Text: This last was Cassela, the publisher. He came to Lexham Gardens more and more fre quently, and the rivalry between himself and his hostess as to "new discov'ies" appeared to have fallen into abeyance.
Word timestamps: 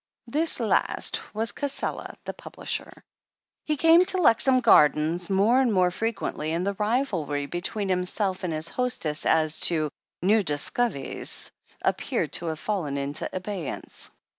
This 0.25 0.59
last 0.59 1.21
was 1.31 1.51
Cassela, 1.51 2.15
the 2.25 2.33
publisher. 2.33 3.03
He 3.65 3.77
came 3.77 4.03
to 4.05 4.17
Lexham 4.17 4.59
Gardens 4.59 5.29
more 5.29 5.61
and 5.61 5.71
more 5.71 5.91
fre 5.91 6.07
quently, 6.07 6.47
and 6.55 6.65
the 6.65 6.73
rivalry 6.73 7.45
between 7.45 7.89
himself 7.89 8.43
and 8.43 8.51
his 8.51 8.69
hostess 8.69 9.27
as 9.27 9.59
to 9.69 9.91
"new 10.23 10.41
discov'ies" 10.41 11.51
appeared 11.83 12.31
to 12.33 12.47
have 12.47 12.59
fallen 12.59 12.97
into 12.97 13.29
abeyance. 13.31 14.09